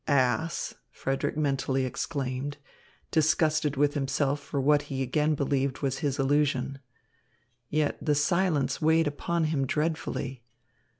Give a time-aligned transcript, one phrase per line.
[0.07, 2.57] "Ass!" Frederick mentally exclaimed,
[3.11, 6.79] disgusted with himself for what he again believed was his illusion.
[7.69, 10.43] Yet the silence weighed upon him dreadfully.